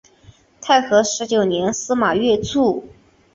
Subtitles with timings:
[0.59, 2.87] 太和十九年司马跃卒。